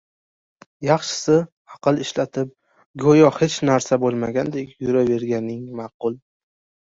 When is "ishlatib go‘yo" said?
2.05-3.29